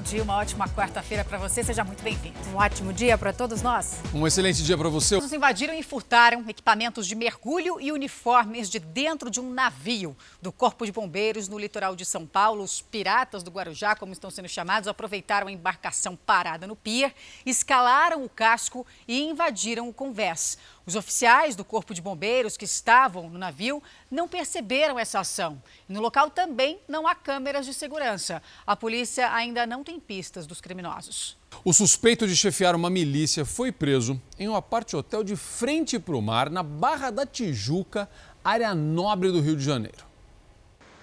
[0.00, 1.62] bom dia, uma ótima quarta-feira para você.
[1.62, 2.38] Seja muito bem-vindo.
[2.54, 4.00] Um ótimo dia para todos nós.
[4.14, 5.16] Um excelente dia para você.
[5.16, 10.50] Os invadiram e furtaram equipamentos de mergulho e uniformes de dentro de um navio do
[10.50, 12.64] Corpo de Bombeiros no litoral de São Paulo.
[12.64, 17.12] Os piratas do Guarujá, como estão sendo chamados, aproveitaram a embarcação parada no pier,
[17.44, 20.56] escalaram o casco e invadiram o convés.
[20.90, 25.62] Os oficiais do Corpo de Bombeiros que estavam no navio não perceberam essa ação.
[25.88, 28.42] E no local também não há câmeras de segurança.
[28.66, 31.38] A polícia ainda não tem pistas dos criminosos.
[31.64, 36.20] O suspeito de chefiar uma milícia foi preso em um aparte-hotel de frente para o
[36.20, 38.10] mar, na Barra da Tijuca,
[38.42, 40.04] área nobre do Rio de Janeiro.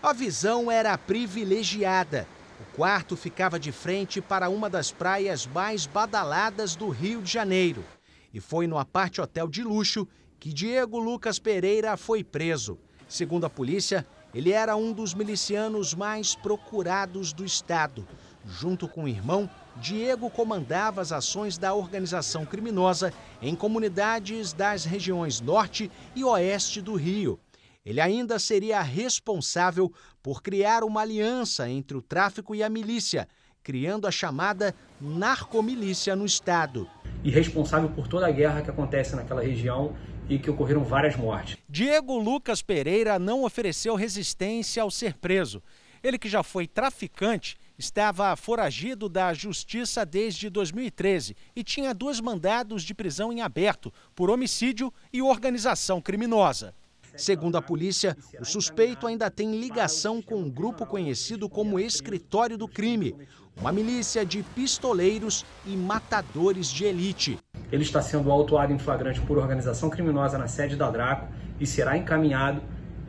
[0.03, 2.27] A visão era privilegiada.
[2.59, 7.85] O quarto ficava de frente para uma das praias mais badaladas do Rio de Janeiro.
[8.33, 10.07] E foi no aparte hotel de luxo
[10.39, 12.77] que Diego Lucas Pereira foi preso.
[13.07, 18.07] Segundo a polícia, ele era um dos milicianos mais procurados do estado.
[18.45, 25.41] Junto com o irmão, Diego comandava as ações da organização criminosa em comunidades das regiões
[25.41, 27.39] norte e oeste do Rio.
[27.85, 33.27] Ele ainda seria responsável por criar uma aliança entre o tráfico e a milícia,
[33.63, 36.87] criando a chamada narcomilícia no estado.
[37.23, 39.95] E responsável por toda a guerra que acontece naquela região
[40.29, 41.57] e que ocorreram várias mortes.
[41.69, 45.61] Diego Lucas Pereira não ofereceu resistência ao ser preso.
[46.03, 52.83] Ele que já foi traficante estava foragido da justiça desde 2013 e tinha dois mandados
[52.83, 56.73] de prisão em aberto por homicídio e organização criminosa.
[57.15, 62.67] Segundo a polícia, o suspeito ainda tem ligação com um grupo conhecido como Escritório do
[62.67, 63.15] Crime,
[63.59, 67.39] uma milícia de pistoleiros e matadores de elite.
[67.71, 71.27] Ele está sendo autuado em flagrante por organização criminosa na sede da Draco
[71.59, 72.61] e será encaminhado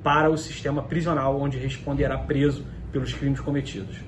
[0.03, 3.99] para o sistema prisional, onde responderá preso pelos crimes cometidos.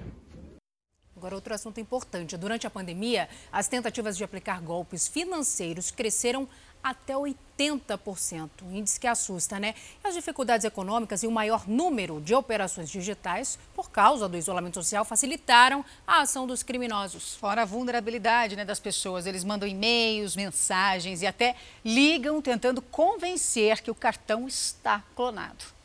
[1.15, 2.35] Agora, outro assunto importante.
[2.39, 6.49] Durante a pandemia, as tentativas de aplicar golpes financeiros cresceram
[6.83, 8.51] até 80%.
[8.63, 9.75] Um índice que assusta, né?
[10.03, 14.75] E as dificuldades econômicas e o maior número de operações digitais, por causa do isolamento
[14.75, 17.35] social, facilitaram a ação dos criminosos.
[17.37, 19.27] Fora a vulnerabilidade né, das pessoas.
[19.27, 21.55] Eles mandam e-mails, mensagens e até
[21.85, 25.81] ligam tentando convencer que o cartão está clonado.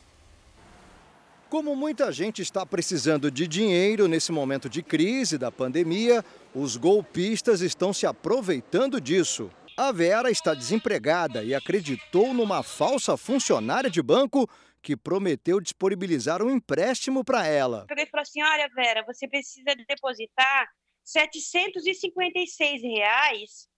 [1.48, 7.60] Como muita gente está precisando de dinheiro nesse momento de crise da pandemia, os golpistas
[7.60, 9.48] estão se aproveitando disso.
[9.78, 14.48] A Vera está desempregada e acreditou numa falsa funcionária de banco
[14.80, 17.80] que prometeu disponibilizar um empréstimo para ela.
[17.80, 20.66] Eu peguei e falei assim: olha, Vera, você precisa depositar
[21.04, 23.68] 756 reais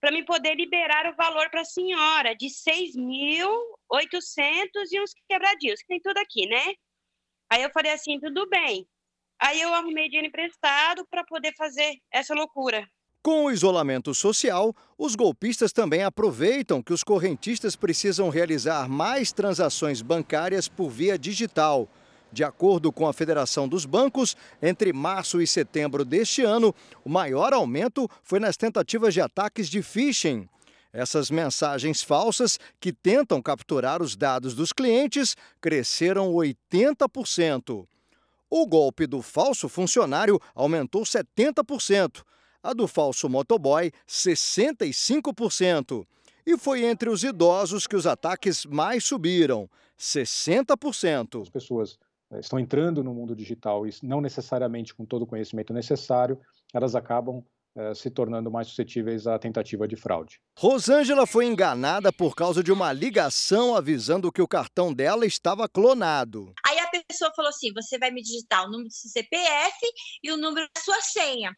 [0.00, 2.96] para me poder liberar o valor para a senhora de 6.800
[4.92, 6.72] e uns quebradios, que tem tudo aqui, né?
[7.52, 8.88] Aí eu falei assim: tudo bem.
[9.38, 12.88] Aí eu arrumei dinheiro emprestado para poder fazer essa loucura.
[13.24, 20.02] Com o isolamento social, os golpistas também aproveitam que os correntistas precisam realizar mais transações
[20.02, 21.88] bancárias por via digital.
[22.30, 27.54] De acordo com a Federação dos Bancos, entre março e setembro deste ano, o maior
[27.54, 30.46] aumento foi nas tentativas de ataques de phishing.
[30.92, 37.86] Essas mensagens falsas, que tentam capturar os dados dos clientes, cresceram 80%.
[38.50, 42.22] O golpe do falso funcionário aumentou 70%
[42.64, 46.06] a do falso motoboy, 65%.
[46.46, 51.42] E foi entre os idosos que os ataques mais subiram, 60%.
[51.42, 51.98] As pessoas
[52.32, 56.40] eh, estão entrando no mundo digital e não necessariamente com todo o conhecimento necessário,
[56.72, 57.44] elas acabam
[57.76, 60.40] eh, se tornando mais suscetíveis à tentativa de fraude.
[60.56, 66.52] Rosângela foi enganada por causa de uma ligação avisando que o cartão dela estava clonado.
[66.66, 69.78] Aí a pessoa falou assim: você vai me digitar o número do seu CPF
[70.22, 71.52] e o número da sua senha.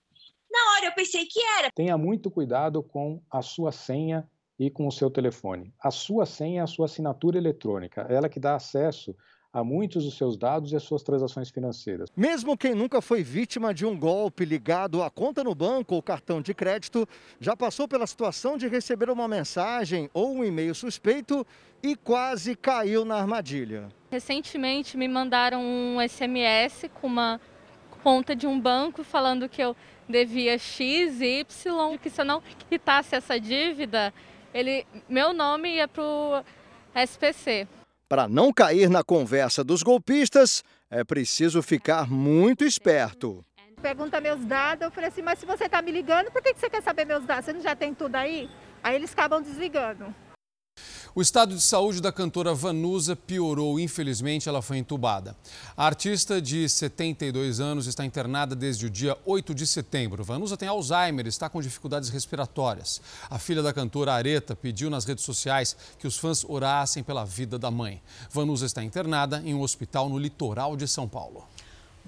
[0.50, 1.70] Na hora eu pensei que era.
[1.74, 5.72] Tenha muito cuidado com a sua senha e com o seu telefone.
[5.82, 9.15] A sua senha é a sua assinatura eletrônica, ela que dá acesso
[9.53, 12.10] a muitos dos seus dados e as suas transações financeiras.
[12.15, 16.42] Mesmo quem nunca foi vítima de um golpe ligado à conta no banco ou cartão
[16.42, 17.09] de crédito,
[17.41, 21.47] já passou pela situação de receber uma mensagem ou um e-mail suspeito
[21.82, 23.88] e quase caiu na armadilha.
[24.10, 27.41] Recentemente me mandaram um SMS com uma
[28.06, 29.74] conta de um banco falando que eu
[30.08, 34.14] devia X, Y, que se eu não quitasse essa dívida,
[34.54, 36.44] ele, meu nome ia para o
[36.94, 37.66] SPC.
[38.08, 43.44] Para não cair na conversa dos golpistas, é preciso ficar muito esperto.
[43.82, 46.70] Pergunta meus dados, eu falei assim, mas se você está me ligando, por que você
[46.70, 47.47] quer saber meus dados?
[47.47, 48.48] Você não já tem tudo aí?
[48.84, 50.14] Aí eles acabam desligando.
[51.16, 53.80] O estado de saúde da cantora Vanusa piorou.
[53.80, 55.34] Infelizmente, ela foi entubada.
[55.74, 60.22] A artista de 72 anos está internada desde o dia 8 de setembro.
[60.22, 63.01] Vanusa tem Alzheimer e está com dificuldades respiratórias.
[63.30, 67.59] A filha da cantora Areta pediu nas redes sociais que os fãs orassem pela vida
[67.59, 68.03] da mãe.
[68.30, 71.48] Vanusa está internada em um hospital no litoral de São Paulo.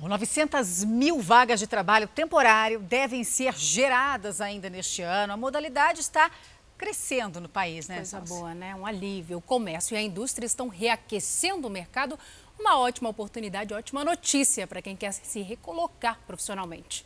[0.06, 5.32] 900 mil vagas de trabalho temporário devem ser geradas ainda neste ano.
[5.32, 6.30] A modalidade está
[6.78, 7.96] crescendo no país, né?
[7.96, 8.74] Coisa boa, né?
[8.74, 9.38] Um alívio.
[9.38, 12.18] O comércio e a indústria estão reaquecendo o mercado.
[12.58, 17.04] Uma ótima oportunidade, ótima notícia para quem quer se recolocar profissionalmente.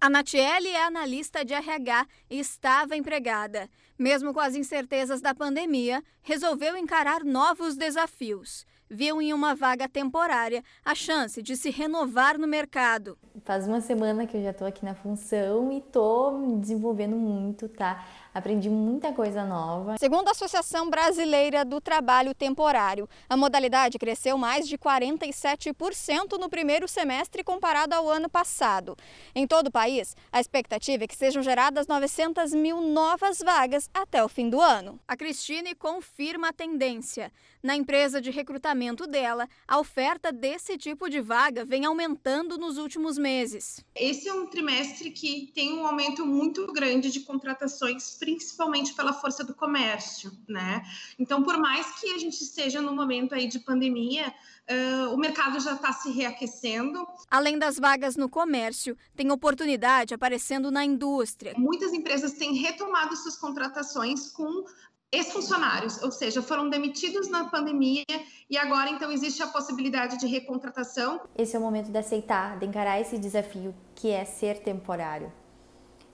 [0.00, 3.70] A Natiele é analista de RH e estava empregada.
[4.02, 10.62] Mesmo com as incertezas da pandemia, resolveu encarar novos desafios viu em uma vaga temporária
[10.84, 13.16] a chance de se renovar no mercado.
[13.42, 17.70] Faz uma semana que eu já estou aqui na função e estou me desenvolvendo muito,
[17.70, 18.04] tá?
[18.34, 19.96] aprendi muita coisa nova.
[19.98, 26.88] Segundo a Associação Brasileira do Trabalho Temporário, a modalidade cresceu mais de 47% no primeiro
[26.88, 28.96] semestre comparado ao ano passado.
[29.34, 34.22] Em todo o país, a expectativa é que sejam geradas 900 mil novas vagas até
[34.24, 34.98] o fim do ano.
[35.06, 37.32] A Cristine confirma a tendência.
[37.62, 43.16] Na empresa de recrutamento dela, a oferta desse tipo de vaga vem aumentando nos últimos
[43.16, 43.84] meses.
[43.94, 49.44] Esse é um trimestre que tem um aumento muito grande de contratações principalmente pela força
[49.44, 50.82] do comércio, né?
[51.18, 54.34] Então, por mais que a gente esteja no momento aí de pandemia,
[54.72, 57.06] uh, o mercado já está se reaquecendo.
[57.30, 61.54] Além das vagas no comércio, tem oportunidade aparecendo na indústria.
[61.56, 64.64] Muitas empresas têm retomado suas contratações com
[65.12, 68.04] ex-funcionários, ou seja, foram demitidos na pandemia
[68.48, 71.20] e agora então existe a possibilidade de recontratação.
[71.36, 75.30] Esse é o momento de aceitar, de encarar esse desafio que é ser temporário.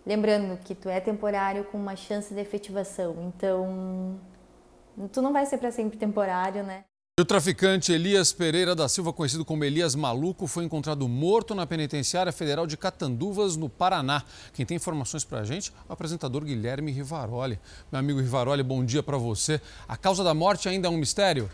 [0.04, 4.20] Lembrando que tu é temporário com uma chance de efetivação, então
[5.12, 6.84] tu não vai ser para sempre temporário, né?
[7.19, 12.31] O traficante Elias Pereira da Silva, conhecido como Elias Maluco, foi encontrado morto na penitenciária
[12.31, 14.23] federal de Catanduvas, no Paraná.
[14.55, 17.59] Quem tem informações para a gente é o apresentador Guilherme Rivaroli.
[17.91, 19.61] Meu amigo Rivaroli, bom dia para você.
[19.88, 21.50] A causa da morte ainda é um mistério?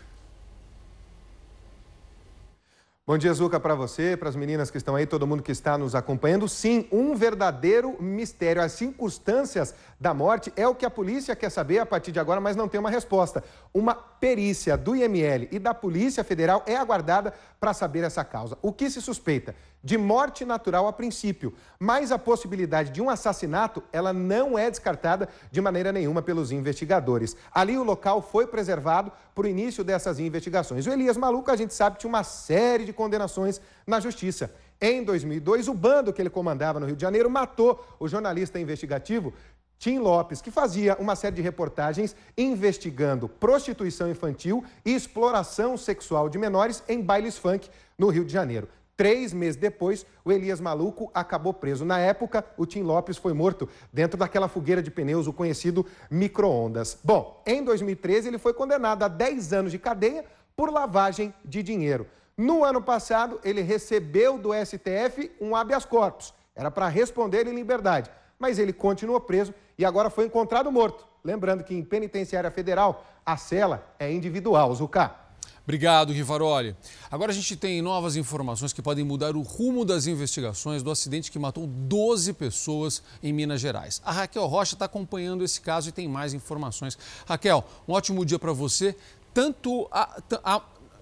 [3.07, 5.77] Bom dia, Zuca, para você, para as meninas que estão aí, todo mundo que está
[5.77, 6.49] nos acompanhando.
[6.49, 8.61] Sim, um verdadeiro mistério.
[8.63, 12.41] As circunstâncias da morte é o que a polícia quer saber a partir de agora,
[12.41, 13.43] mas não tem uma resposta.
[13.73, 18.57] Uma perícia do IML e da Polícia Federal é aguardada para saber essa causa.
[18.61, 19.55] O que se suspeita?
[19.81, 25.29] De morte natural a princípio, mas a possibilidade de um assassinato, ela não é descartada
[25.49, 27.37] de maneira nenhuma pelos investigadores.
[27.53, 30.85] Ali o local foi preservado para o início dessas investigações.
[30.87, 34.51] O Elias Maluco, a gente sabe, tinha uma série de condenações na justiça.
[34.81, 39.33] Em 2002, o bando que ele comandava no Rio de Janeiro matou o jornalista investigativo
[39.77, 46.37] Tim Lopes, que fazia uma série de reportagens investigando prostituição infantil e exploração sexual de
[46.37, 48.67] menores em bailes funk no Rio de Janeiro.
[48.97, 51.83] Três meses depois, o Elias Maluco acabou preso.
[51.83, 56.97] Na época, o Tim Lopes foi morto dentro daquela fogueira de pneus, o conhecido micro-ondas.
[57.03, 60.23] Bom, em 2013, ele foi condenado a 10 anos de cadeia
[60.55, 62.07] por lavagem de dinheiro.
[62.37, 66.33] No ano passado, ele recebeu do STF um habeas corpus.
[66.55, 71.05] Era para responder em liberdade, mas ele continuou preso e agora foi encontrado morto.
[71.23, 75.25] Lembrando que em penitenciária federal, a cela é individual, Zucá.
[75.63, 76.75] Obrigado, Rivaroli.
[77.09, 81.31] Agora a gente tem novas informações que podem mudar o rumo das investigações do acidente
[81.31, 83.99] que matou 12 pessoas em Minas Gerais.
[84.05, 86.95] A Raquel Rocha está acompanhando esse caso e tem mais informações.
[87.25, 88.95] Raquel, um ótimo dia para você.
[89.33, 90.61] Tanto a, a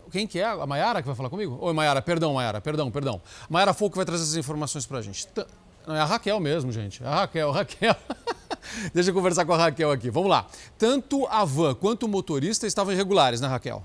[0.09, 0.45] quem que é?
[0.45, 1.57] A Maiara que vai falar comigo?
[1.59, 3.21] Oi, Maiara, perdão, Maiara, perdão, perdão.
[3.49, 5.27] Maiara Foco vai trazer essas informações para a gente.
[5.85, 7.03] Não, é a Raquel mesmo, gente.
[7.03, 7.95] É a Raquel, Raquel.
[8.93, 10.09] Deixa eu conversar com a Raquel aqui.
[10.09, 10.47] Vamos lá.
[10.77, 13.83] Tanto a van quanto o motorista estavam irregulares, né, Raquel?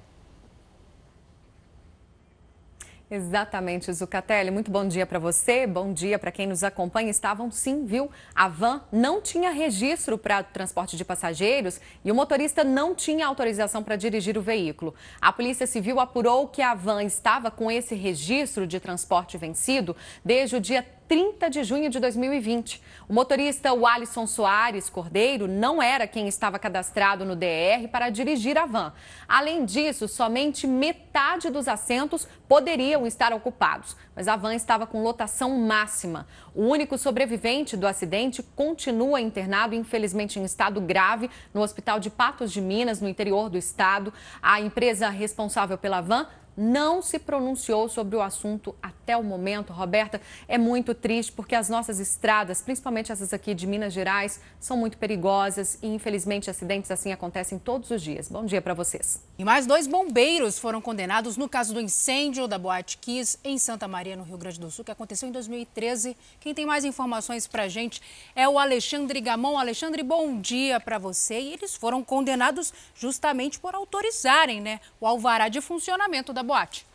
[3.11, 4.51] Exatamente, Zucatelli.
[4.51, 7.09] Muito bom dia para você, bom dia para quem nos acompanha.
[7.09, 8.11] Estavam sim, viu?
[8.35, 13.83] A van não tinha registro para transporte de passageiros e o motorista não tinha autorização
[13.83, 14.95] para dirigir o veículo.
[15.23, 20.57] A Polícia Civil apurou que a van estava com esse registro de transporte vencido desde
[20.57, 22.83] o dia 30 de junho de 2020.
[23.09, 28.67] O motorista Alisson Soares Cordeiro não era quem estava cadastrado no DR para dirigir a
[28.67, 28.93] van.
[29.27, 35.57] Além disso, somente metade dos assentos poderiam estar ocupados, mas a van estava com lotação
[35.59, 36.27] máxima.
[36.55, 42.53] O único sobrevivente do acidente continua internado, infelizmente em estado grave, no Hospital de Patos
[42.53, 44.13] de Minas, no interior do estado.
[44.43, 46.27] A empresa responsável pela van
[46.59, 49.73] não se pronunciou sobre o assunto até o momento.
[49.73, 54.77] Roberta, é muito triste porque as nossas estradas, principalmente essas aqui de Minas Gerais, são
[54.77, 58.29] muito perigosas e, infelizmente, acidentes assim acontecem todos os dias.
[58.29, 59.23] Bom dia para vocês.
[59.39, 63.87] E mais dois bombeiros foram condenados no caso do incêndio da Boate Kiss em Santa
[63.87, 66.17] Maria, no Rio Grande do Sul, que aconteceu em 2013.
[66.41, 68.03] Quem tem mais informações para a gente
[68.35, 69.57] é o Alexandre Gamon.
[69.57, 71.39] Alexandre, bom dia para você.
[71.39, 76.87] E eles foram condenados justamente por autorizarem né, o alvará de funcionamento da boate.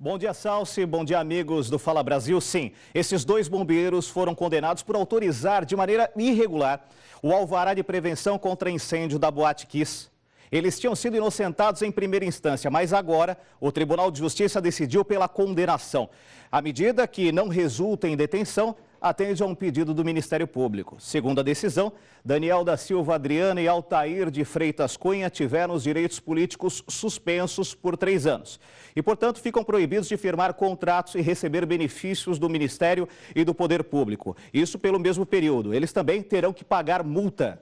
[0.00, 0.86] Bom dia, Salsi.
[0.86, 2.40] Bom dia, amigos do Fala Brasil.
[2.40, 6.80] Sim, esses dois bombeiros foram condenados por autorizar de maneira irregular
[7.22, 10.08] o alvará de prevenção contra incêndio da Boate Kiss.
[10.50, 15.28] Eles tinham sido inocentados em primeira instância, mas agora o Tribunal de Justiça decidiu pela
[15.28, 16.08] condenação.
[16.50, 20.96] A medida, que não resulta em detenção, atende a um pedido do Ministério Público.
[20.98, 21.92] Segundo a decisão,
[22.24, 27.96] Daniel da Silva Adriana e Altair de Freitas Cunha tiveram os direitos políticos suspensos por
[27.96, 28.58] três anos.
[28.94, 33.84] E, portanto, ficam proibidos de firmar contratos e receber benefícios do Ministério e do Poder
[33.84, 34.36] Público.
[34.52, 35.72] Isso pelo mesmo período.
[35.72, 37.60] Eles também terão que pagar multa.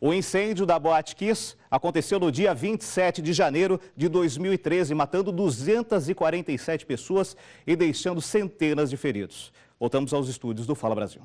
[0.00, 6.86] O incêndio da Boate Kiss aconteceu no dia 27 de janeiro de 2013, matando 247
[6.86, 7.36] pessoas
[7.66, 9.52] e deixando centenas de feridos.
[9.80, 11.22] Voltamos aos estúdios do Fala Brasil.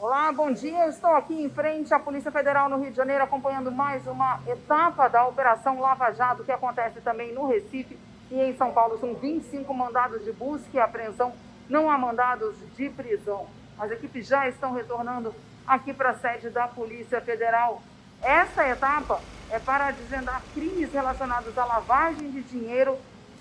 [0.00, 0.88] Olá, bom dia.
[0.88, 5.06] Estou aqui em frente à Polícia Federal no Rio de Janeiro, acompanhando mais uma etapa
[5.06, 7.96] da Operação Lava Jato, que acontece também no Recife
[8.32, 8.98] e em São Paulo.
[8.98, 11.32] São 25 mandados de busca e apreensão,
[11.68, 13.46] não há mandados de prisão.
[13.78, 15.32] As equipes já estão retornando
[15.68, 17.80] aqui para a sede da Polícia Federal.
[18.20, 19.20] Essa etapa
[19.52, 22.98] é para desvendar crimes relacionados à lavagem de dinheiro,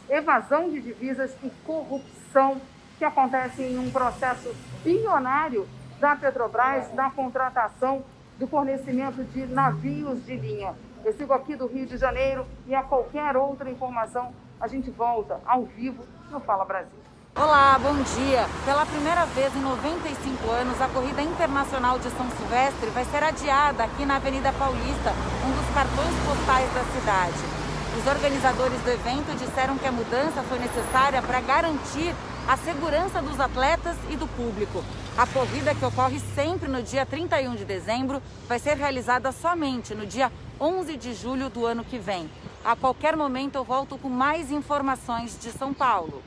[0.08, 2.62] evasão de divisas e corrupção
[2.98, 5.68] que acontece em um processo bilionário
[6.00, 8.04] da Petrobras na contratação
[8.40, 10.74] do fornecimento de navios de linha.
[11.06, 15.40] Eu sigo aqui do Rio de Janeiro e a qualquer outra informação a gente volta
[15.46, 17.00] ao vivo no Fala Brasil.
[17.36, 18.46] Olá, bom dia.
[18.66, 23.84] Pela primeira vez em 95 anos, a Corrida Internacional de São Silvestre vai ser adiada
[23.84, 25.14] aqui na Avenida Paulista,
[25.46, 27.58] um dos cartões postais da cidade.
[27.96, 32.14] Os organizadores do evento disseram que a mudança foi necessária para garantir
[32.48, 34.82] a segurança dos atletas e do público.
[35.18, 40.06] A corrida, que ocorre sempre no dia 31 de dezembro, vai ser realizada somente no
[40.06, 42.30] dia 11 de julho do ano que vem.
[42.64, 46.24] A qualquer momento eu volto com mais informações de São Paulo.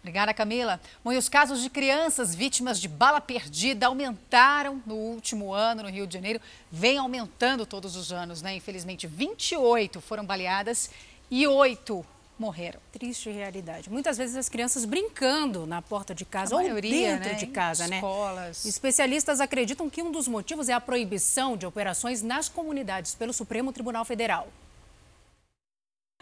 [0.00, 0.80] Obrigada, Camila.
[1.02, 5.90] Bom, e os casos de crianças vítimas de bala perdida aumentaram no último ano no
[5.90, 6.40] Rio de Janeiro.
[6.70, 8.54] Vem aumentando todos os anos, né?
[8.56, 10.90] Infelizmente, 28 foram baleadas
[11.30, 12.04] e 8
[12.38, 12.80] morreram.
[12.92, 13.90] Triste realidade.
[13.90, 17.34] Muitas vezes as crianças brincando na porta de casa a ou maioria, dentro né?
[17.34, 17.96] de casa, né?
[17.96, 18.64] Escolas.
[18.64, 23.72] Especialistas acreditam que um dos motivos é a proibição de operações nas comunidades pelo Supremo
[23.72, 24.48] Tribunal Federal.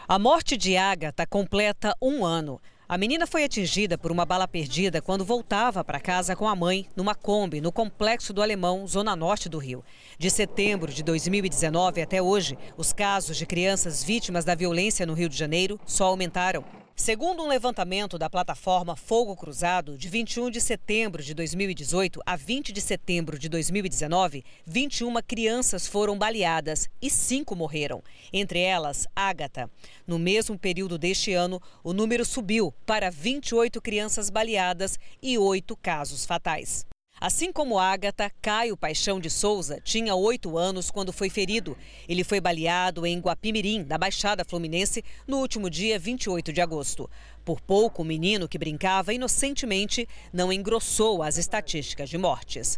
[0.09, 2.61] A morte de Agatha completa um ano.
[2.89, 6.87] A menina foi atingida por uma bala perdida quando voltava para casa com a mãe
[6.97, 9.85] numa Kombi no Complexo do Alemão, zona norte do Rio.
[10.19, 15.29] De setembro de 2019 até hoje, os casos de crianças vítimas da violência no Rio
[15.29, 16.82] de Janeiro só aumentaram.
[16.95, 22.71] Segundo um levantamento da plataforma Fogo Cruzado, de 21 de setembro de 2018 a 20
[22.71, 29.71] de setembro de 2019, 21 crianças foram baleadas e 5 morreram, entre elas Ágata.
[30.07, 36.27] No mesmo período deste ano, o número subiu para 28 crianças baleadas e 8 casos
[36.27, 36.87] fatais.
[37.23, 41.79] Assim como Ágata, Caio Paixão de Souza tinha oito anos quando foi ferido.
[42.09, 47.09] Ele foi baleado em Guapimirim, na Baixada Fluminense, no último dia 28 de agosto.
[47.45, 52.77] Por pouco, o menino que brincava inocentemente não engrossou as estatísticas de mortes.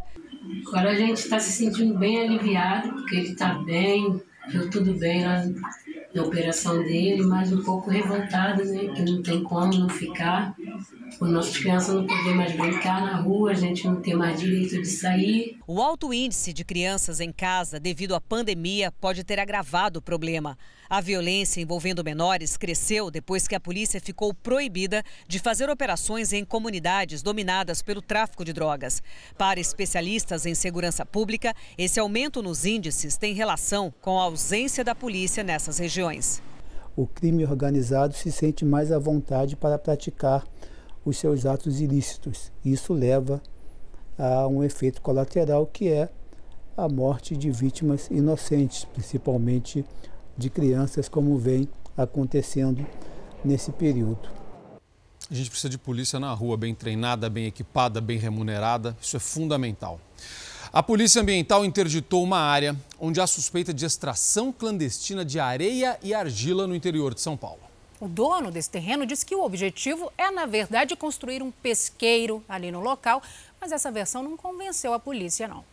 [0.67, 4.21] Agora a gente está se sentindo bem aliviado, porque ele está bem,
[4.51, 5.43] deu tudo bem lá
[6.13, 8.93] na operação dele, mas um pouco revoltado, né?
[8.93, 10.55] Que não tem como não ficar
[11.21, 14.81] as nossas crianças não podem mais brincar na rua, a gente não tem mais direito
[14.81, 15.57] de sair.
[15.67, 20.57] O alto índice de crianças em casa devido à pandemia pode ter agravado o problema.
[20.89, 26.43] A violência envolvendo menores cresceu depois que a polícia ficou proibida de fazer operações em
[26.43, 29.01] comunidades dominadas pelo tráfico de drogas.
[29.37, 34.93] Para especialistas em segurança pública, esse aumento nos índices tem relação com a ausência da
[34.93, 36.41] polícia nessas regiões.
[36.95, 40.45] O crime organizado se sente mais à vontade para praticar
[41.05, 42.51] os seus atos ilícitos.
[42.65, 43.41] Isso leva
[44.17, 46.09] a um efeito colateral que é
[46.75, 49.85] a morte de vítimas inocentes, principalmente
[50.37, 52.85] de crianças, como vem acontecendo
[53.43, 54.27] nesse período.
[55.29, 58.95] A gente precisa de polícia na rua, bem treinada, bem equipada, bem remunerada.
[59.01, 59.99] Isso é fundamental.
[60.71, 66.13] A Polícia Ambiental interditou uma área onde há suspeita de extração clandestina de areia e
[66.13, 67.64] argila no interior de São Paulo.
[67.99, 72.71] O dono desse terreno disse que o objetivo é, na verdade, construir um pesqueiro ali
[72.71, 73.21] no local,
[73.59, 75.63] mas essa versão não convenceu a polícia, não.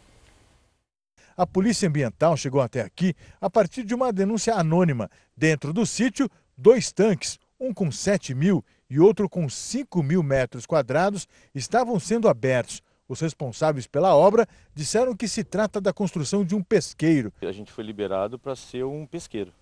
[1.36, 5.10] A Polícia Ambiental chegou até aqui a partir de uma denúncia anônima.
[5.36, 10.66] Dentro do sítio, dois tanques, um com 7 mil e outro com 5 mil metros
[10.66, 12.82] quadrados, estavam sendo abertos.
[13.08, 17.32] Os responsáveis pela obra disseram que se trata da construção de um pesqueiro.
[17.42, 19.52] A gente foi liberado para ser um pesqueiro.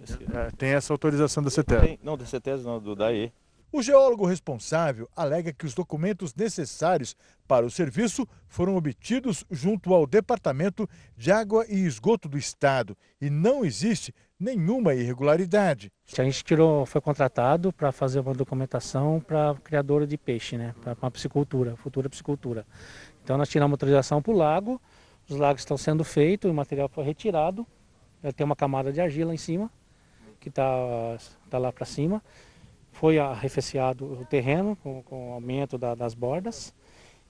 [0.00, 1.98] É, tem essa autorização da CETES?
[2.02, 3.32] Não, da CETES não, do DAE.
[3.76, 10.06] O geólogo responsável alega que os documentos necessários para o serviço foram obtidos junto ao
[10.06, 15.90] Departamento de Água e Esgoto do Estado e não existe nenhuma irregularidade.
[16.16, 20.96] A gente tirou, foi contratado para fazer uma documentação para criadora de peixe, né, para
[21.02, 22.64] uma piscicultura, futura piscicultura.
[23.24, 24.80] Então nós tiramos autorização para o lago,
[25.28, 27.66] os lagos estão sendo feitos, o material foi retirado,
[28.36, 29.68] tem uma camada de argila em cima,
[30.44, 31.16] que está
[31.48, 32.22] tá lá para cima.
[32.92, 36.72] Foi arrefeciado o terreno com, com o aumento da, das bordas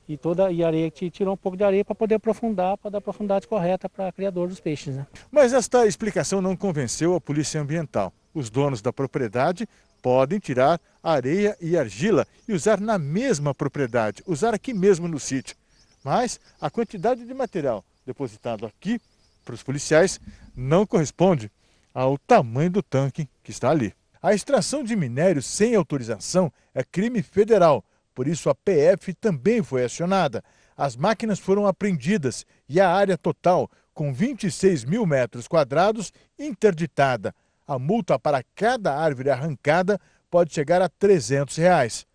[0.09, 3.01] e toda e areia que tirou um pouco de areia para poder aprofundar, para dar
[3.01, 4.97] profundidade correta para criador dos peixes.
[4.97, 5.07] Né?
[5.31, 8.13] Mas esta explicação não convenceu a Polícia Ambiental.
[8.35, 9.67] Os donos da propriedade
[10.03, 15.57] podem tirar areia e argila e usar na mesma propriedade, usar aqui mesmo no sítio.
[16.03, 19.01] Mas a quantidade de material depositado aqui
[19.45, 20.21] para os policiais
[20.55, 21.51] não corresponde
[21.95, 23.95] ao tamanho do tanque que está ali.
[24.21, 29.85] A extração de minério sem autorização é crime federal, por isso a PF também foi
[29.85, 30.43] acionada.
[30.77, 37.35] As máquinas foram apreendidas e a área total, com 26 mil metros quadrados, interditada.
[37.67, 42.07] A multa para cada árvore arrancada pode chegar a 300 reais.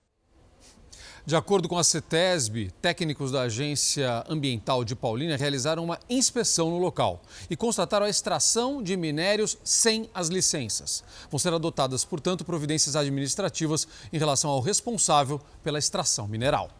[1.29, 6.79] De acordo com a CETESB, técnicos da Agência Ambiental de Paulínia realizaram uma inspeção no
[6.79, 11.03] local e constataram a extração de minérios sem as licenças.
[11.29, 16.71] Vão ser adotadas, portanto, providências administrativas em relação ao responsável pela extração mineral.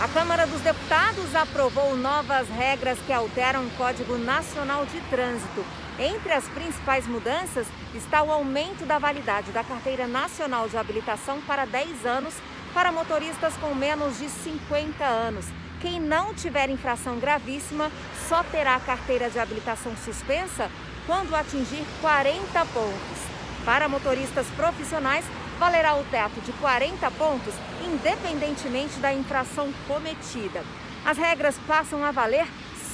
[0.00, 5.62] A Câmara dos Deputados aprovou novas regras que alteram o Código Nacional de Trânsito.
[5.98, 11.66] Entre as principais mudanças está o aumento da validade da Carteira Nacional de Habilitação para
[11.66, 12.34] 10 anos
[12.72, 15.46] para motoristas com menos de 50 anos.
[15.80, 17.90] Quem não tiver infração gravíssima
[18.28, 20.70] só terá a carteira de habilitação suspensa
[21.06, 23.18] quando atingir 40 pontos.
[23.64, 25.24] Para motoristas profissionais,
[25.58, 27.54] valerá o teto de 40 pontos,
[27.84, 30.62] independentemente da infração cometida.
[31.04, 32.46] As regras passam a valer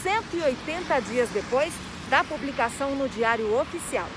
[0.02, 1.72] 180 dias depois
[2.08, 4.08] da publicação no Diário Oficial.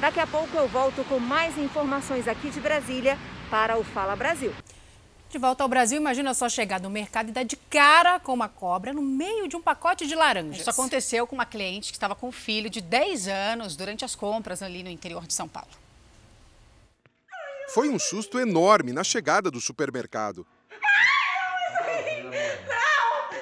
[0.00, 3.18] Daqui a pouco eu volto com mais informações aqui de Brasília
[3.50, 4.52] para o Fala Brasil.
[5.30, 8.48] De volta ao Brasil, imagina só chegar no mercado e dar de cara com uma
[8.48, 10.62] cobra no meio de um pacote de laranjas.
[10.62, 14.16] Isso aconteceu com uma cliente que estava com um filho de 10 anos durante as
[14.16, 15.70] compras ali no interior de São Paulo.
[17.72, 20.44] Foi um susto enorme na chegada do supermercado.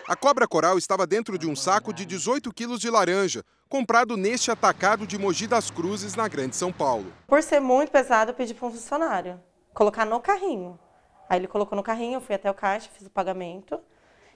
[0.06, 4.50] A cobra coral estava dentro de um saco de 18 quilos de laranja, comprado neste
[4.50, 7.10] atacado de Mogi das Cruzes, na Grande São Paulo.
[7.26, 9.40] Por ser muito pesado, eu pedi para um funcionário
[9.72, 10.78] colocar no carrinho.
[11.28, 13.78] Aí ele colocou no carrinho, eu fui até o caixa, fiz o pagamento.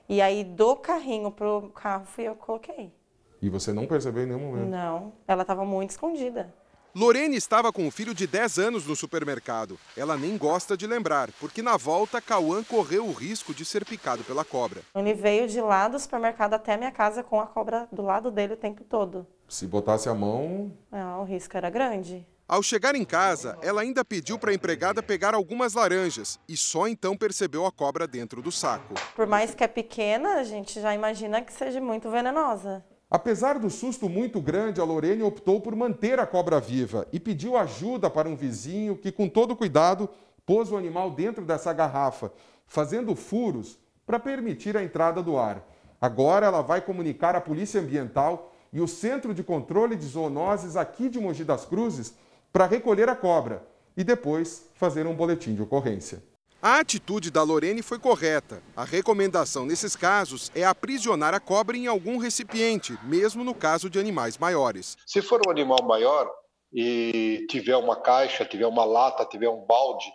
[0.09, 2.92] E aí do carrinho pro carro fui eu que coloquei.
[3.40, 4.68] E você não percebeu em nenhum momento?
[4.68, 6.52] Não, ela estava muito escondida.
[6.94, 9.78] Lorene estava com um filho de 10 anos no supermercado.
[9.96, 14.22] Ela nem gosta de lembrar, porque na volta Cauã correu o risco de ser picado
[14.24, 14.83] pela cobra.
[14.94, 18.52] Ele veio de lá do supermercado até minha casa com a cobra do lado dele
[18.52, 19.26] o tempo todo.
[19.48, 20.70] Se botasse a mão.
[20.92, 22.26] Ah, o risco era grande.
[22.48, 26.87] Ao chegar em casa, ela ainda pediu para a empregada pegar algumas laranjas e só
[26.87, 28.94] então percebeu a cobra dentro do saco.
[29.14, 32.85] Por mais que é pequena, a gente já imagina que seja muito venenosa.
[33.11, 37.57] Apesar do susto muito grande, a Lorene optou por manter a cobra viva e pediu
[37.57, 40.09] ajuda para um vizinho que, com todo cuidado,
[40.44, 42.33] pôs o animal dentro dessa garrafa,
[42.66, 45.66] fazendo furos para permitir a entrada do ar.
[46.00, 51.09] Agora ela vai comunicar à Polícia Ambiental e o Centro de Controle de Zoonoses aqui
[51.09, 52.14] de Mogi das Cruzes
[52.53, 56.23] para recolher a cobra e depois fazer um boletim de ocorrência.
[56.61, 58.62] A atitude da Lorene foi correta.
[58.77, 63.99] A recomendação nesses casos é aprisionar a cobra em algum recipiente, mesmo no caso de
[63.99, 64.97] animais maiores.
[65.05, 66.31] Se for um animal maior
[66.73, 70.07] e tiver uma caixa, tiver uma lata, tiver um balde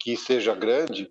[0.00, 1.08] que seja grande,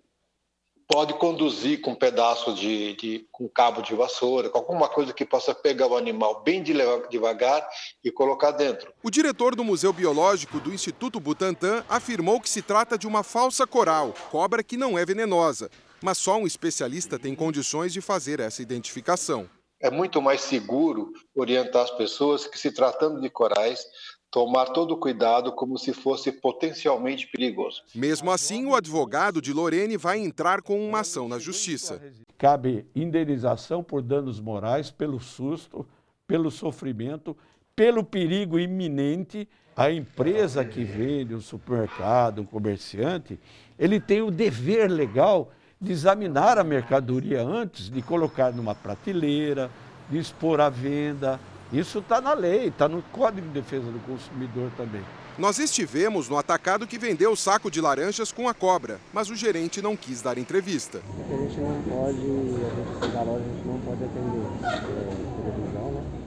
[0.92, 5.24] pode conduzir com um pedaço de, de com cabo de vassoura, com alguma coisa que
[5.24, 7.66] possa pegar o animal bem devagar
[8.04, 8.92] e colocar dentro.
[9.02, 13.66] O diretor do Museu Biológico do Instituto Butantan afirmou que se trata de uma falsa
[13.66, 15.70] coral, cobra que não é venenosa.
[16.02, 19.48] mas só um especialista tem condições de fazer essa identificação.
[19.80, 23.86] É muito mais seguro orientar as pessoas que, se tratando de corais,
[24.32, 27.82] tomar todo o cuidado como se fosse potencialmente perigoso.
[27.94, 32.00] Mesmo assim, o advogado de Lorene vai entrar com uma ação na justiça.
[32.38, 35.86] Cabe indenização por danos morais pelo susto,
[36.26, 37.36] pelo sofrimento,
[37.76, 39.46] pelo perigo iminente.
[39.76, 43.38] A empresa que vende, o supermercado, o comerciante,
[43.78, 49.70] ele tem o dever legal de examinar a mercadoria antes de colocar numa prateleira,
[50.08, 51.38] de expor à venda,
[51.72, 55.02] isso está na lei, está no Código de Defesa do Consumidor também.
[55.38, 59.34] Nós estivemos no atacado que vendeu o saco de laranjas com a cobra, mas o
[59.34, 60.98] gerente não quis dar entrevista.
[60.98, 64.42] A gente não pode, a gente da loja, a gente não pode atender?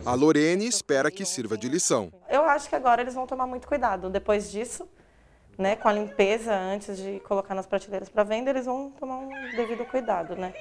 [0.03, 2.12] A Lorene espera que sirva de lição.
[2.29, 4.10] Eu acho que agora eles vão tomar muito cuidado.
[4.10, 4.88] Depois disso,
[5.58, 9.29] né, com a limpeza antes de colocar nas prateleiras para venda, eles vão tomar um
[9.55, 10.53] devido cuidado, né?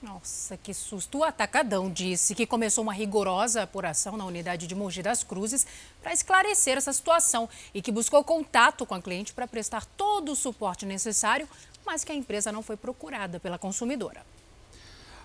[0.00, 1.18] Nossa, que susto.
[1.18, 5.66] O atacadão disse que começou uma rigorosa apuração na unidade de Mogi das Cruzes
[6.00, 10.36] para esclarecer essa situação e que buscou contato com a cliente para prestar todo o
[10.36, 11.48] suporte necessário,
[11.84, 14.24] mas que a empresa não foi procurada pela consumidora.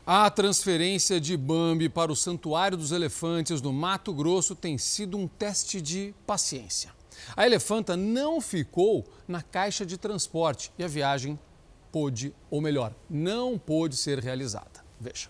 [0.06, 5.28] A transferência de Bambi para o Santuário dos Elefantes no Mato Grosso tem sido um
[5.28, 6.92] teste de paciência.
[7.38, 11.40] A elefanta não ficou na caixa de transporte e a viagem
[11.94, 14.84] pôde, ou melhor, não pôde ser realizada.
[15.00, 15.30] Veja.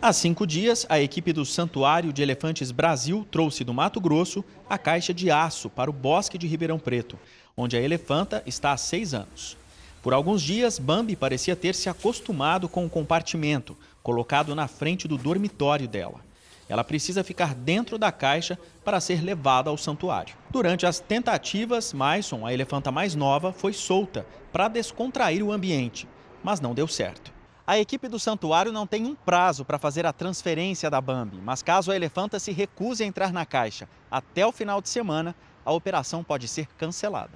[0.00, 4.78] Há cinco dias, a equipe do Santuário de Elefantes Brasil trouxe do Mato Grosso a
[4.78, 7.18] caixa de aço para o Bosque de Ribeirão Preto,
[7.54, 9.58] onde a elefanta está há seis anos.
[10.02, 15.18] Por alguns dias, Bambi parecia ter se acostumado com o compartimento, colocado na frente do
[15.18, 16.24] dormitório dela.
[16.68, 20.34] Ela precisa ficar dentro da caixa para ser levada ao santuário.
[20.50, 26.08] Durante as tentativas, Maison, a elefanta mais nova, foi solta para descontrair o ambiente,
[26.42, 27.32] mas não deu certo.
[27.66, 31.62] A equipe do santuário não tem um prazo para fazer a transferência da Bambi, mas
[31.62, 35.72] caso a elefanta se recuse a entrar na caixa até o final de semana, a
[35.72, 37.32] operação pode ser cancelada.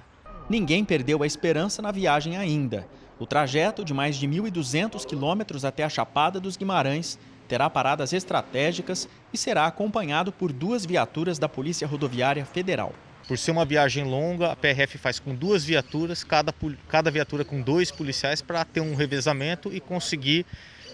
[0.49, 2.87] Ninguém perdeu a esperança na viagem ainda.
[3.19, 7.19] O trajeto de mais de 1.200 quilômetros até a Chapada dos Guimarães
[7.51, 12.93] terá paradas estratégicas e será acompanhado por duas viaturas da Polícia Rodoviária Federal.
[13.27, 16.55] Por ser uma viagem longa, a PRF faz com duas viaturas, cada,
[16.87, 20.45] cada viatura com dois policiais, para ter um revezamento e conseguir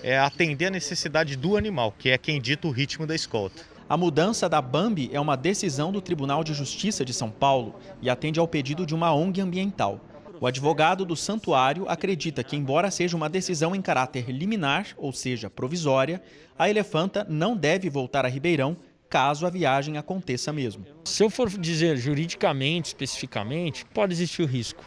[0.02, 3.62] é, atender a necessidade do animal, que é quem dita o ritmo da escolta.
[3.88, 8.10] A mudança da Bambi é uma decisão do Tribunal de Justiça de São Paulo e
[8.10, 10.02] atende ao pedido de uma ONG ambiental.
[10.40, 15.50] O advogado do santuário acredita que, embora seja uma decisão em caráter liminar, ou seja,
[15.50, 16.22] provisória,
[16.58, 18.78] a elefanta não deve voltar a Ribeirão
[19.10, 20.86] caso a viagem aconteça mesmo.
[21.06, 24.84] Se eu for dizer juridicamente, especificamente, pode existir o risco,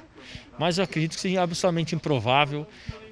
[0.58, 2.66] mas eu acredito que seja absolutamente improvável.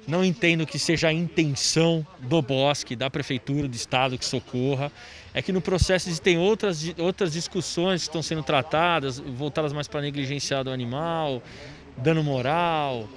[0.07, 4.91] Não entendo que seja a intenção do bosque, da prefeitura, do estado que socorra.
[5.33, 10.01] É que no processo existem outras, outras discussões que estão sendo tratadas, voltadas mais para
[10.01, 11.43] negligenciar do animal,
[11.99, 13.07] dano moral.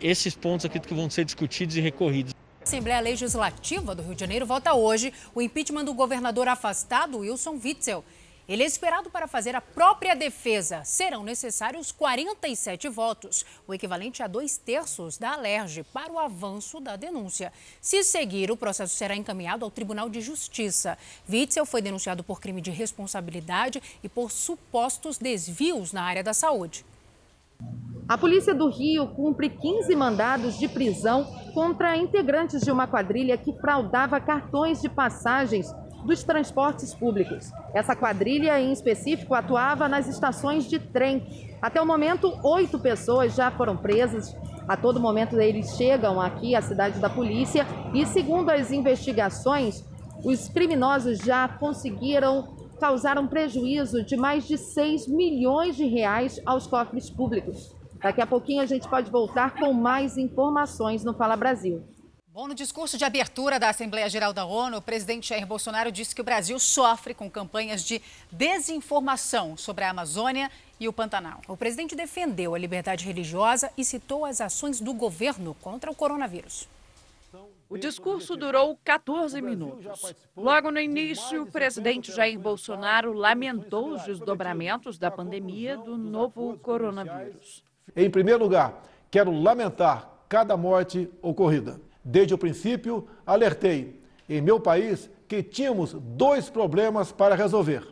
[0.00, 2.34] Esses pontos aqui que vão ser discutidos e recorridos.
[2.60, 7.58] A Assembleia Legislativa do Rio de Janeiro vota hoje o impeachment do governador afastado Wilson
[7.62, 8.04] Witzel.
[8.46, 10.84] Ele é esperado para fazer a própria defesa.
[10.84, 16.94] Serão necessários 47 votos, o equivalente a dois terços da Alerj, para o avanço da
[16.94, 17.50] denúncia.
[17.80, 20.98] Se seguir, o processo será encaminhado ao Tribunal de Justiça.
[21.26, 26.84] Witzel foi denunciado por crime de responsabilidade e por supostos desvios na área da saúde.
[28.06, 33.54] A Polícia do Rio cumpre 15 mandados de prisão contra integrantes de uma quadrilha que
[33.54, 37.50] fraudava cartões de passagens dos transportes públicos.
[37.72, 41.56] Essa quadrilha, em específico, atuava nas estações de trem.
[41.62, 44.36] Até o momento, oito pessoas já foram presas.
[44.68, 49.82] A todo momento, eles chegam aqui à cidade da polícia e, segundo as investigações,
[50.22, 56.66] os criminosos já conseguiram causar um prejuízo de mais de 6 milhões de reais aos
[56.66, 57.74] cofres públicos.
[58.04, 61.82] Daqui a pouquinho a gente pode voltar com mais informações no Fala Brasil.
[62.28, 66.14] Bom, no discurso de abertura da Assembleia Geral da ONU, o presidente Jair Bolsonaro disse
[66.14, 71.40] que o Brasil sofre com campanhas de desinformação sobre a Amazônia e o Pantanal.
[71.48, 76.68] O presidente defendeu a liberdade religiosa e citou as ações do governo contra o coronavírus.
[77.70, 80.14] O discurso durou 14 minutos.
[80.36, 87.64] Logo no início, o presidente Jair Bolsonaro lamentou os desdobramentos da pandemia do novo coronavírus.
[87.96, 91.80] Em primeiro lugar, quero lamentar cada morte ocorrida.
[92.04, 97.86] Desde o princípio, alertei em meu país que tínhamos dois problemas para resolver: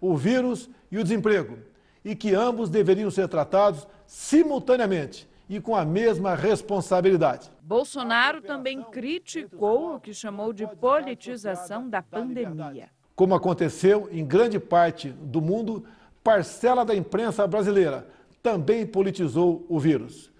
[0.00, 1.58] o vírus e o desemprego.
[2.04, 7.48] e que ambos deveriam ser tratados simultaneamente e com a mesma responsabilidade.
[7.62, 12.90] Bolsonaro também criticou o que chamou de politização da pandemia.
[13.14, 15.84] Como aconteceu em grande parte do mundo,
[16.24, 18.04] parcela da imprensa brasileira
[18.42, 20.30] também politizou o vírus,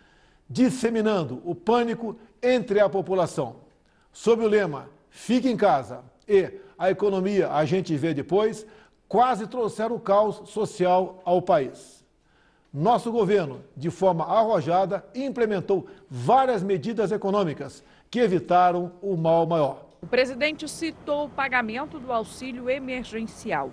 [0.49, 3.57] disseminando o pânico entre a população.
[4.13, 8.67] Sob o lema Fique em casa e a economia a gente vê depois,
[9.07, 12.03] quase trouxeram o caos social ao país.
[12.73, 19.85] Nosso governo, de forma arrojada, implementou várias medidas econômicas que evitaram o mal maior.
[20.01, 23.71] O presidente citou o pagamento do auxílio emergencial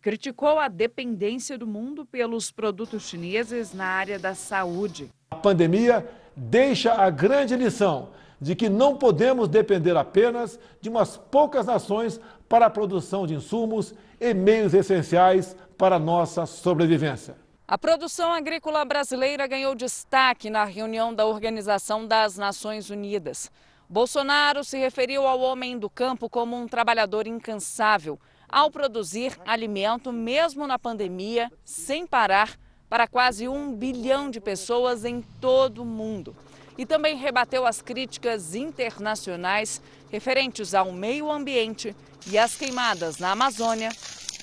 [0.00, 5.10] criticou a dependência do mundo pelos produtos chineses na área da saúde.
[5.30, 8.08] A pandemia deixa a grande lição
[8.40, 13.94] de que não podemos depender apenas de umas poucas nações para a produção de insumos
[14.18, 17.36] e meios essenciais para a nossa sobrevivência.
[17.68, 23.50] A produção agrícola brasileira ganhou destaque na reunião da Organização das Nações Unidas.
[23.88, 28.18] Bolsonaro se referiu ao homem do campo como um trabalhador incansável,
[28.50, 32.58] ao produzir alimento mesmo na pandemia, sem parar,
[32.88, 36.34] para quase um bilhão de pessoas em todo o mundo
[36.80, 41.94] e também rebateu as críticas internacionais referentes ao meio ambiente
[42.26, 43.90] e às queimadas na Amazônia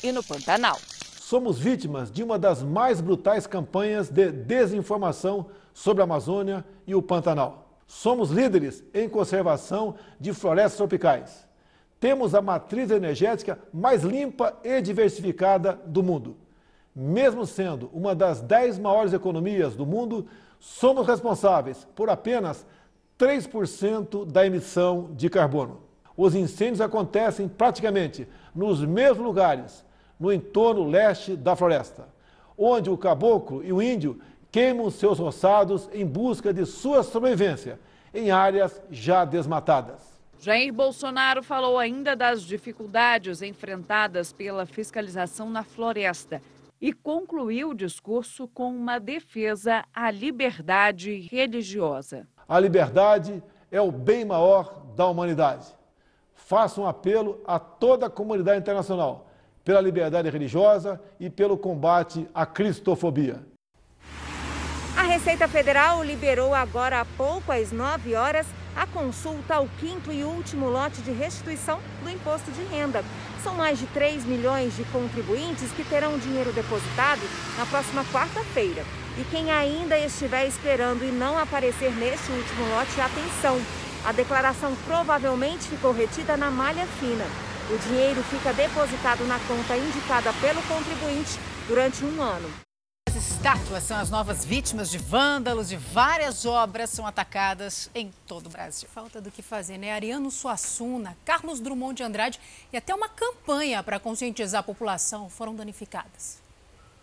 [0.03, 0.77] e no Pantanal.
[1.19, 7.01] Somos vítimas de uma das mais brutais campanhas de desinformação sobre a Amazônia e o
[7.01, 7.81] Pantanal.
[7.87, 11.46] Somos líderes em conservação de florestas tropicais.
[11.99, 16.35] Temos a matriz energética mais limpa e diversificada do mundo.
[16.95, 20.27] Mesmo sendo uma das dez maiores economias do mundo,
[20.59, 22.65] somos responsáveis por apenas
[23.17, 25.81] 3% da emissão de carbono.
[26.15, 29.85] Os incêndios acontecem praticamente nos mesmos lugares,
[30.19, 32.07] no entorno leste da floresta,
[32.57, 34.19] onde o caboclo e o índio
[34.51, 37.79] queimam seus roçados em busca de sua sobrevivência
[38.13, 40.16] em áreas já desmatadas.
[40.39, 46.41] Jair Bolsonaro falou ainda das dificuldades enfrentadas pela fiscalização na floresta
[46.79, 52.27] e concluiu o discurso com uma defesa à liberdade religiosa.
[52.47, 55.65] A liberdade é o bem maior da humanidade.
[56.35, 59.27] Faço um apelo a toda a comunidade internacional
[59.65, 63.41] pela liberdade religiosa e pelo combate à cristofobia.
[64.95, 68.47] A Receita Federal liberou agora há pouco, às 9 horas,
[68.77, 73.03] a consulta ao quinto e último lote de restituição do imposto de renda.
[73.43, 77.21] São mais de 3 milhões de contribuintes que terão dinheiro depositado
[77.57, 78.85] na próxima quarta-feira.
[79.17, 83.59] E quem ainda estiver esperando e não aparecer neste último lote, atenção!
[84.05, 87.25] A declaração provavelmente ficou retida na malha fina.
[87.69, 92.66] O dinheiro fica depositado na conta indicada pelo contribuinte durante um ano
[93.37, 98.49] estátuas são as novas vítimas de vândalos e várias obras são atacadas em todo o
[98.49, 98.89] Brasil.
[98.89, 99.93] Falta do que fazer, né?
[99.93, 102.39] Ariano Suassuna, Carlos Drummond de Andrade
[102.73, 106.41] e até uma campanha para conscientizar a população foram danificadas.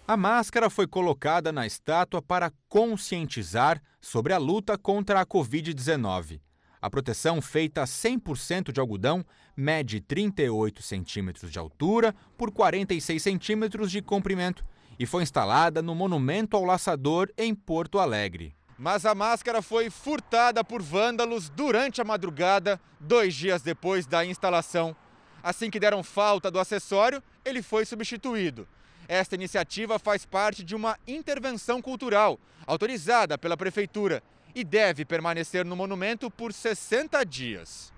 [0.09, 6.41] A máscara foi colocada na estátua para conscientizar sobre a luta contra a Covid-19.
[6.83, 9.25] A proteção feita 100% de algodão
[9.57, 14.65] mede 38 centímetros de altura por 46 centímetros de comprimento
[14.99, 18.55] e foi instalada no Monumento ao Laçador, em Porto Alegre.
[18.79, 24.97] Mas a máscara foi furtada por vândalos durante a madrugada, dois dias depois da instalação.
[25.43, 28.67] Assim que deram falta do acessório, ele foi substituído.
[29.07, 34.23] Esta iniciativa faz parte de uma intervenção cultural autorizada pela Prefeitura
[34.55, 37.93] e deve permanecer no monumento por 60 dias.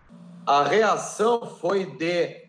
[0.47, 2.49] A reação foi de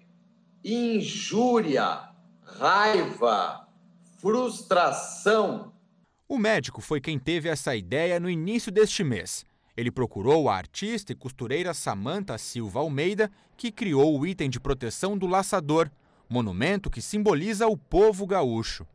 [0.64, 2.10] injúria,
[2.44, 3.67] raiva,
[4.18, 5.72] frustração.
[6.28, 9.46] O médico foi quem teve essa ideia no início deste mês.
[9.76, 15.18] Ele procurou a artista e costureira Samantha Silva Almeida, que criou o item de proteção
[15.18, 15.90] do laçador,
[16.28, 18.86] monumento que simboliza o povo gaúcho.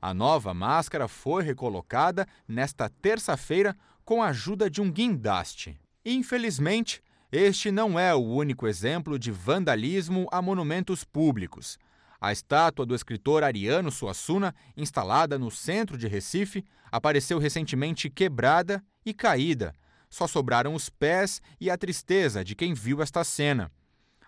[0.00, 5.80] A nova máscara foi recolocada nesta terça-feira com a ajuda de um guindaste.
[6.04, 11.78] Infelizmente, este não é o único exemplo de vandalismo a monumentos públicos.
[12.20, 19.12] A estátua do escritor Ariano Suassuna, instalada no centro de Recife, apareceu recentemente quebrada e
[19.12, 19.74] caída.
[20.08, 23.70] Só sobraram os pés e a tristeza de quem viu esta cena.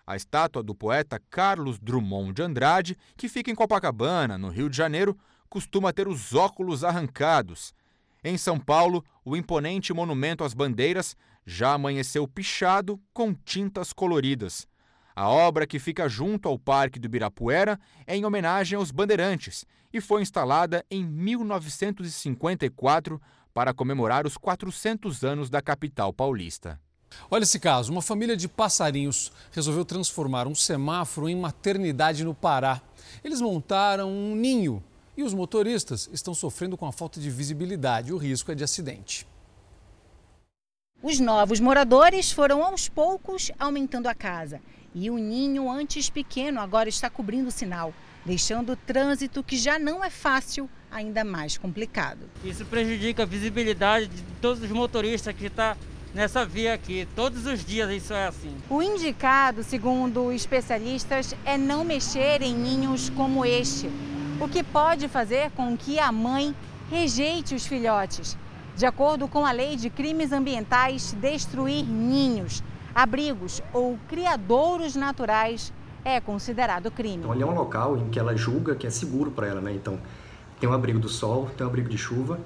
[0.05, 4.75] A estátua do poeta Carlos Drummond de Andrade, que fica em Copacabana, no Rio de
[4.75, 7.73] Janeiro, costuma ter os óculos arrancados.
[8.23, 14.67] Em São Paulo, o imponente monumento às bandeiras já amanheceu pichado com tintas coloridas.
[15.19, 17.77] A obra, que fica junto ao Parque do Ibirapuera,
[18.07, 23.21] é em homenagem aos bandeirantes e foi instalada em 1954
[23.53, 26.79] para comemorar os 400 anos da capital paulista.
[27.29, 32.81] Olha esse caso: uma família de passarinhos resolveu transformar um semáforo em maternidade no Pará.
[33.21, 34.81] Eles montaram um ninho
[35.17, 38.13] e os motoristas estão sofrendo com a falta de visibilidade.
[38.13, 39.27] O risco é de acidente.
[41.03, 44.61] Os novos moradores foram aos poucos aumentando a casa.
[44.93, 47.93] E o ninho, antes pequeno, agora está cobrindo o sinal,
[48.25, 52.19] deixando o trânsito, que já não é fácil, ainda mais complicado.
[52.43, 55.77] Isso prejudica a visibilidade de todos os motoristas que estão tá
[56.13, 57.07] nessa via aqui.
[57.15, 58.55] Todos os dias isso é assim.
[58.69, 63.89] O indicado, segundo especialistas, é não mexer em ninhos como este,
[64.39, 66.55] o que pode fazer com que a mãe
[66.89, 68.35] rejeite os filhotes.
[68.75, 75.73] De acordo com a lei de crimes ambientais, destruir ninhos abrigos ou criadouros naturais
[76.03, 77.17] é considerado crime.
[77.17, 79.73] Então, ali é um local em que ela julga que é seguro para ela, né?
[79.73, 79.99] Então,
[80.59, 82.39] tem um abrigo do sol, tem um abrigo de chuva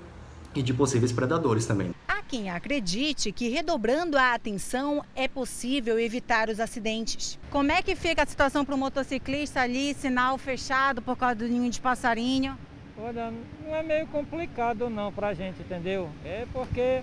[0.56, 1.94] e de possíveis predadores também.
[2.08, 7.40] Há quem acredite que redobrando a atenção é possível evitar os acidentes.
[7.50, 11.48] Como é que fica a situação para o motociclista ali, sinal fechado por causa do
[11.48, 12.58] ninho de passarinho?
[12.98, 13.34] Olha,
[13.66, 16.10] não é meio complicado não para a gente, entendeu?
[16.24, 17.02] É porque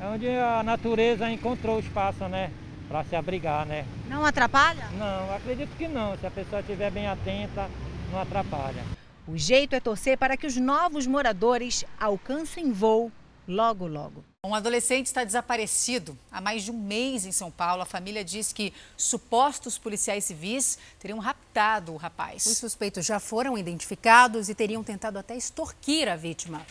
[0.00, 2.50] é onde a natureza encontrou o espaço, né?
[2.88, 3.84] Para se abrigar, né?
[4.08, 4.88] Não atrapalha?
[4.92, 6.16] Não, acredito que não.
[6.18, 7.68] Se a pessoa estiver bem atenta,
[8.10, 8.82] não atrapalha.
[9.26, 13.10] O jeito é torcer para que os novos moradores alcancem voo
[13.46, 14.24] logo, logo.
[14.44, 17.82] Um adolescente está desaparecido há mais de um mês em São Paulo.
[17.82, 22.46] A família diz que supostos policiais civis teriam raptado o rapaz.
[22.46, 26.64] Os suspeitos já foram identificados e teriam tentado até extorquir a vítima.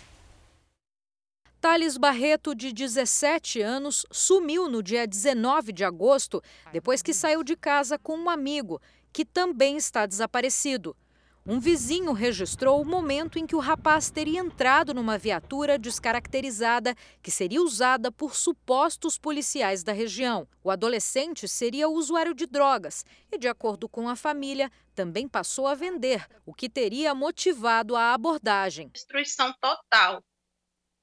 [1.65, 6.39] Thales Barreto, de 17 anos, sumiu no dia 19 de agosto,
[6.71, 8.79] depois que saiu de casa com um amigo,
[9.11, 10.95] que também está desaparecido.
[11.43, 17.31] Um vizinho registrou o momento em que o rapaz teria entrado numa viatura descaracterizada que
[17.31, 20.47] seria usada por supostos policiais da região.
[20.63, 25.73] O adolescente seria usuário de drogas e, de acordo com a família, também passou a
[25.73, 28.87] vender, o que teria motivado a abordagem.
[28.89, 30.23] Destruição total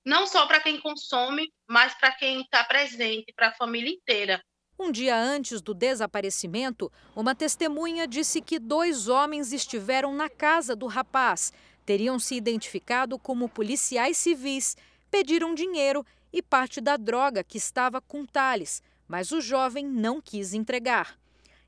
[0.04, 4.42] não só para quem consome, mas para quem está presente, para a família inteira.
[4.78, 10.86] Um dia antes do desaparecimento, uma testemunha disse que dois homens estiveram na casa do
[10.86, 11.52] rapaz.
[11.86, 14.76] Teriam se identificado como policiais civis,
[15.10, 20.54] pediram dinheiro e parte da droga que estava com Thales, mas o jovem não quis
[20.54, 21.18] entregar.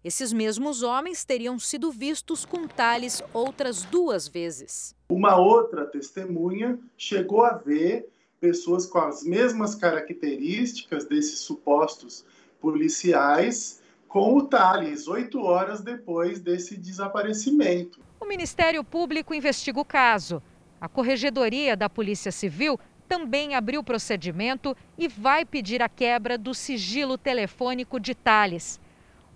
[0.03, 4.95] Esses mesmos homens teriam sido vistos com Thales outras duas vezes.
[5.09, 8.13] Uma outra testemunha chegou a ver
[8.45, 12.27] pessoas com as mesmas características desses supostos
[12.61, 17.99] policiais com o Thales, oito horas depois desse desaparecimento.
[18.21, 20.43] O Ministério Público investiga o caso.
[20.79, 22.79] A Corregedoria da Polícia Civil
[23.09, 28.79] também abriu procedimento e vai pedir a quebra do sigilo telefônico de Thales.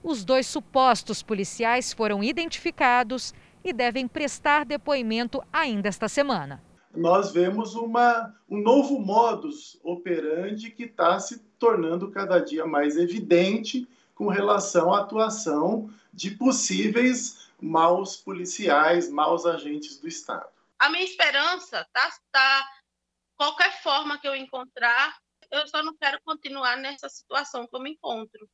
[0.03, 3.33] Os dois supostos policiais foram identificados
[3.65, 10.85] e devem prestar depoimento ainda esta semana nós vemos uma, um novo modus operandi que
[10.85, 19.09] está se tornando cada dia mais evidente com relação à atuação de possíveis maus policiais,
[19.09, 20.49] maus agentes do Estado.
[20.79, 22.69] A minha esperança tá, tá
[23.37, 25.19] qualquer forma que eu encontrar,
[25.51, 28.49] eu só não quero continuar nessa situação que eu me encontro,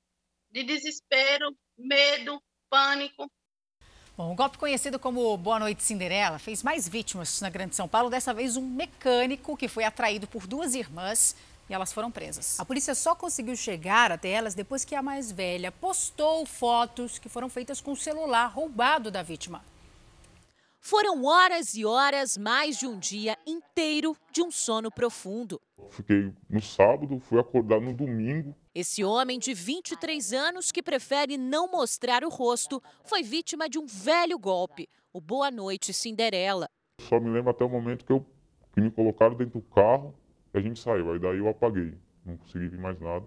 [0.51, 3.31] de desespero, medo, pânico,
[4.17, 8.09] Bom, o golpe conhecido como Boa Noite Cinderela fez mais vítimas na Grande São Paulo.
[8.09, 11.35] Dessa vez, um mecânico que foi atraído por duas irmãs
[11.69, 12.61] e elas foram presas.
[12.61, 17.29] A polícia só conseguiu chegar até elas depois que a mais velha postou fotos que
[17.29, 19.65] foram feitas com o celular roubado da vítima.
[20.81, 25.61] Foram horas e horas, mais de um dia inteiro de um sono profundo.
[25.91, 28.55] Fiquei no sábado, fui acordar no domingo.
[28.75, 33.87] Esse homem de 23 anos, que prefere não mostrar o rosto, foi vítima de um
[33.87, 36.69] velho golpe, o Boa Noite Cinderela.
[37.01, 38.27] Só me lembro até o momento que, eu,
[38.73, 40.13] que me colocaram dentro do carro
[40.53, 41.13] e a gente saiu.
[41.13, 41.95] Aí daí eu apaguei,
[42.27, 43.25] não consegui ver mais nada.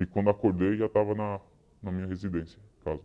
[0.00, 1.38] E quando acordei já estava na,
[1.82, 3.02] na minha residência, casa.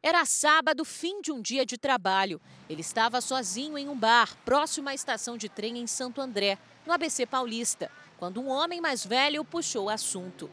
[0.00, 2.40] Era sábado, fim de um dia de trabalho.
[2.70, 6.92] Ele estava sozinho em um bar, próximo à estação de trem em Santo André, no
[6.92, 10.48] ABC Paulista, quando um homem mais velho puxou o assunto.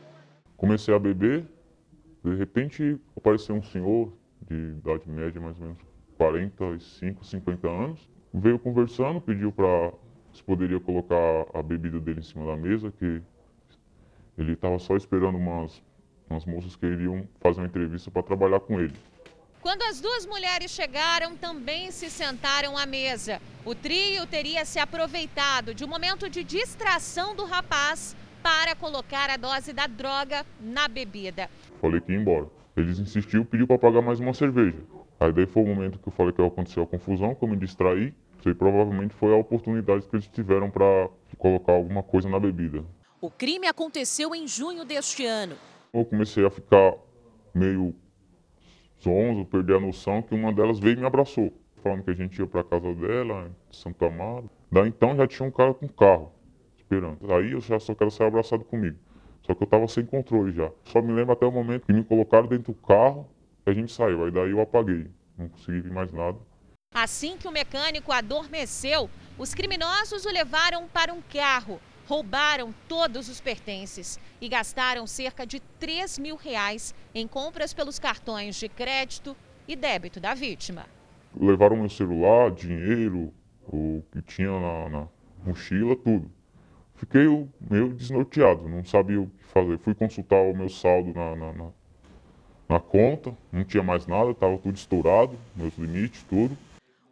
[0.57, 1.45] Comecei a beber,
[2.23, 4.13] de repente apareceu um senhor
[4.47, 5.79] de idade média, mais ou menos
[6.17, 8.09] 45, 50 anos.
[8.33, 9.93] Veio conversando, pediu para
[10.33, 13.21] se poderia colocar a bebida dele em cima da mesa, que
[14.37, 15.81] ele estava só esperando umas,
[16.29, 18.93] umas moças que iriam fazer uma entrevista para trabalhar com ele.
[19.61, 23.41] Quando as duas mulheres chegaram, também se sentaram à mesa.
[23.63, 28.15] O trio teria se aproveitado de um momento de distração do rapaz
[28.45, 31.49] para colocar a dose da droga na bebida.
[31.81, 32.45] Falei que ia embora.
[32.77, 34.77] Eles insistiu, pediu para pagar mais uma cerveja.
[35.19, 37.57] Aí daí foi o momento que eu falei que aconteceu a confusão, que eu me
[37.57, 38.13] distraí.
[38.37, 42.85] Isso aí provavelmente foi a oportunidade que eles tiveram para colocar alguma coisa na bebida.
[43.19, 45.55] O crime aconteceu em junho deste ano.
[45.91, 46.93] Eu comecei a ficar
[47.51, 47.95] meio
[49.03, 52.37] zonzo, perder a noção, que uma delas veio e me abraçou, falando que a gente
[52.37, 54.47] ia para casa dela, em Santo Amaro.
[54.71, 56.35] Daí então já tinha um cara com carro
[56.85, 57.33] esperando.
[57.33, 58.97] Aí eu já só quero ser abraçado comigo.
[59.41, 60.71] Só que eu estava sem controle já.
[60.85, 63.27] Só me lembro até o momento que me colocaram dentro do carro
[63.65, 64.23] e a gente saiu.
[64.23, 65.07] Aí daí eu apaguei.
[65.37, 66.37] Não consegui ver mais nada.
[66.93, 73.41] Assim que o mecânico adormeceu, os criminosos o levaram para um carro, roubaram todos os
[73.41, 79.35] pertences e gastaram cerca de 3 mil reais em compras pelos cartões de crédito
[79.67, 80.85] e débito da vítima.
[81.37, 83.33] Levaram meu celular, dinheiro,
[83.67, 85.07] o que tinha na, na
[85.45, 86.31] mochila, tudo.
[87.05, 89.77] Fiquei meio desnorteado, não sabia o que fazer.
[89.77, 91.71] Fui consultar o meu saldo na, na, na,
[92.67, 96.57] na conta, não tinha mais nada, estava tudo estourado, meus limites, tudo.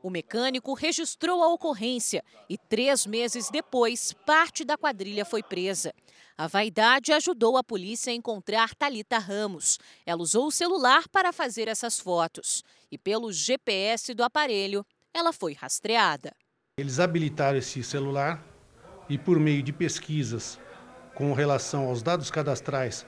[0.02, 5.94] O mecânico registrou a ocorrência e, três meses depois, parte da quadrilha foi presa.
[6.36, 9.80] A vaidade ajudou a polícia a encontrar Talita Ramos.
[10.06, 14.84] Ela usou o celular para fazer essas fotos e, pelo GPS do aparelho,
[15.14, 16.34] ela foi rastreada.
[16.80, 18.44] Eles habilitaram esse celular
[19.10, 20.60] e, por meio de pesquisas
[21.16, 23.06] com relação aos dados cadastrais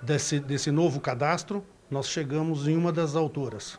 [0.00, 3.78] desse, desse novo cadastro, nós chegamos em uma das autoras,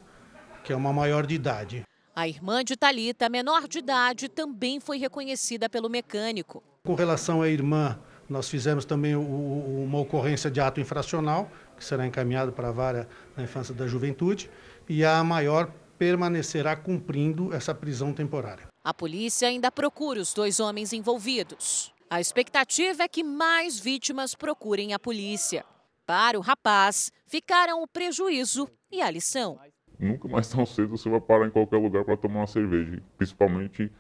[0.64, 1.84] que é uma maior de idade.
[2.16, 6.64] A irmã de Talita, menor de idade, também foi reconhecida pelo mecânico.
[6.86, 8.00] Com relação à irmã,
[8.30, 13.44] nós fizemos também uma ocorrência de ato infracional, que será encaminhado para a vara da
[13.44, 14.50] infância e da juventude,
[14.88, 18.68] e a maior permanecerá cumprindo essa prisão temporária.
[18.86, 21.92] A polícia ainda procura os dois homens envolvidos.
[22.10, 25.66] A expectativa é que mais vítimas procurem a polícia.
[26.06, 29.60] Para o rapaz, ficaram o prejuízo e a lição
[30.00, 33.02] nunca mais tão cedo você vai parar em qualquer lugar para tomar uma cerveja.
[33.18, 33.92] Principalmente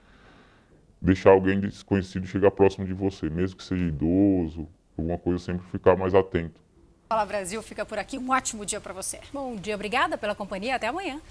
[1.02, 4.68] deixar alguém desconhecido chegar próximo de você, mesmo que seja idoso,
[4.98, 6.62] alguma coisa, sempre ficar mais atento.
[7.08, 8.18] Fala Brasil fica por aqui.
[8.18, 9.20] Um ótimo dia para você.
[9.32, 10.76] Bom dia, obrigada pela companhia.
[10.76, 11.22] Até amanhã.